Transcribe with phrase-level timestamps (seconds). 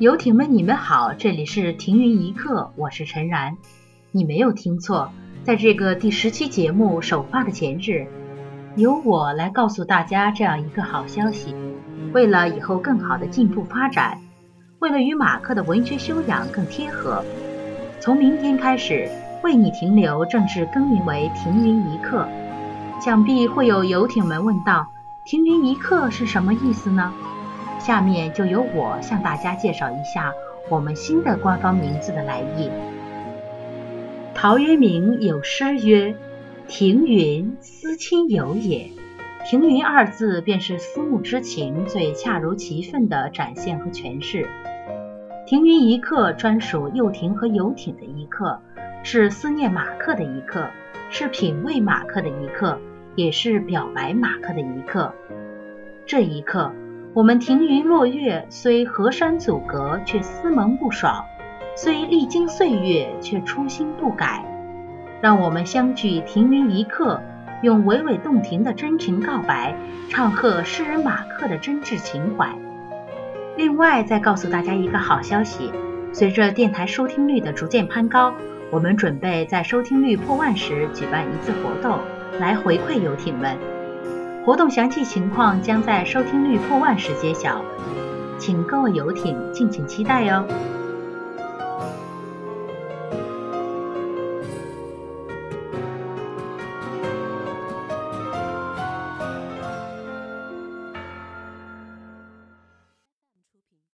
[0.00, 3.56] 游艇们，你们好，这里是停云一刻，我是陈然。
[4.10, 5.12] 你没有听错，
[5.44, 8.08] 在这个第十期节目首发的前日，
[8.74, 11.54] 由我来告诉大家这样一个好消息：
[12.12, 14.18] 为了以后更好的进步发展，
[14.80, 17.24] 为了与马克的文学修养更贴合，
[18.00, 19.08] 从明天开始，
[19.44, 22.26] 为你停留正式更名为停云一刻。
[23.00, 24.88] 想必会有游艇们问道：
[25.24, 27.14] 停云一刻是什么意思呢？
[27.84, 30.32] 下面就由我向大家介绍一下
[30.70, 32.70] 我们新的官方名字的来意。
[34.34, 36.14] 陶渊明有诗曰
[36.66, 38.88] ：“庭云思亲友也。”
[39.44, 44.48] 庭云二字便是思慕之情最恰如其分的展现和诠释。
[45.44, 48.62] 停云一刻专属幼婷和游艇的一刻，
[49.02, 50.70] 是思念马克的一刻，
[51.10, 52.78] 是品味马克的一刻，
[53.14, 55.12] 也是表白马克的一刻。
[56.06, 56.72] 这一刻。
[57.14, 61.24] 我们停云落月，虽河山阻隔，却思盟不爽；
[61.76, 64.44] 虽历经岁月，却初心不改。
[65.20, 67.22] 让我们相聚停云一刻，
[67.62, 69.76] 用娓娓动听的真情告白，
[70.10, 72.52] 唱和诗人马克的真挚情怀。
[73.56, 75.70] 另外，再告诉大家一个好消息：
[76.12, 78.34] 随着电台收听率的逐渐攀高，
[78.72, 82.00] 我们准备在收听率破万时举办一次活动，
[82.40, 83.56] 来回馈游艇们。
[84.44, 87.64] 活动详细情况将在收听率破万时揭晓，
[88.38, 90.46] 请各位游艇敬请期待哟。